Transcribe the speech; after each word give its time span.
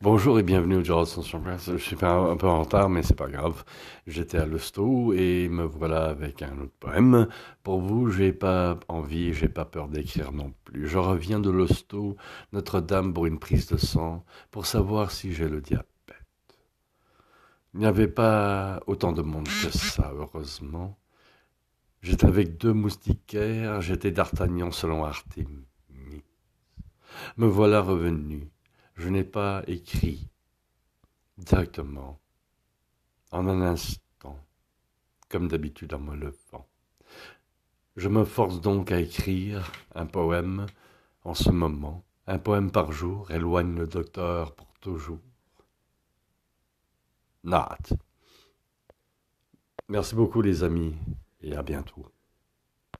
Bonjour 0.00 0.38
et 0.38 0.44
bienvenue 0.44 0.76
au 0.76 0.84
Jarrod 0.84 1.08
sur 1.08 1.40
Press. 1.40 1.72
Je 1.72 1.76
suis 1.76 1.96
un, 2.02 2.30
un, 2.30 2.36
peu 2.36 2.46
en 2.46 2.62
retard, 2.62 2.88
mais 2.88 3.02
c'est 3.02 3.16
pas 3.16 3.26
grave. 3.26 3.64
J'étais 4.06 4.38
à 4.38 4.46
l'hosto 4.46 5.12
et 5.12 5.48
me 5.48 5.64
voilà 5.64 6.04
avec 6.04 6.40
un 6.40 6.56
autre 6.60 6.72
poème. 6.78 7.26
Pour 7.64 7.80
vous, 7.80 8.08
j'ai 8.08 8.32
pas 8.32 8.78
envie, 8.86 9.34
j'ai 9.34 9.48
pas 9.48 9.64
peur 9.64 9.88
d'écrire 9.88 10.30
non 10.30 10.54
plus. 10.64 10.86
Je 10.86 10.98
reviens 10.98 11.40
de 11.40 11.50
l'hosto, 11.50 12.16
Notre-Dame 12.52 13.12
pour 13.12 13.26
une 13.26 13.40
prise 13.40 13.66
de 13.66 13.76
sang, 13.76 14.24
pour 14.52 14.66
savoir 14.66 15.10
si 15.10 15.32
j'ai 15.32 15.48
le 15.48 15.60
diabète. 15.60 15.84
Il 17.74 17.80
n'y 17.80 17.86
avait 17.86 18.06
pas 18.06 18.80
autant 18.86 19.10
de 19.10 19.22
monde 19.22 19.48
que 19.48 19.76
ça, 19.76 20.12
heureusement. 20.14 20.96
J'étais 22.02 22.28
avec 22.28 22.56
deux 22.56 22.72
moustiquaires, 22.72 23.80
j'étais 23.80 24.12
d'Artagnan 24.12 24.70
selon 24.70 25.04
Artémis. 25.04 25.66
Me 27.36 27.48
voilà 27.48 27.80
revenu 27.80 28.48
je 28.98 29.08
n'ai 29.08 29.24
pas 29.24 29.62
écrit 29.68 30.28
directement, 31.38 32.18
en 33.30 33.46
un 33.46 33.62
instant, 33.62 34.36
comme 35.28 35.46
d'habitude 35.46 35.94
en 35.94 36.00
me 36.00 36.16
levant. 36.16 36.66
Je 37.96 38.08
me 38.08 38.24
force 38.24 38.60
donc 38.60 38.90
à 38.90 38.98
écrire 38.98 39.70
un 39.94 40.06
poème 40.06 40.66
en 41.22 41.34
ce 41.34 41.50
moment. 41.50 42.04
Un 42.26 42.38
poème 42.38 42.70
par 42.70 42.92
jour 42.92 43.30
éloigne 43.30 43.76
le 43.76 43.86
docteur 43.86 44.54
pour 44.54 44.72
toujours. 44.80 45.20
Nat. 47.44 47.78
Merci 49.88 50.14
beaucoup 50.14 50.42
les 50.42 50.64
amis 50.64 50.94
et 51.40 51.54
à 51.54 51.62
bientôt. 51.62 52.04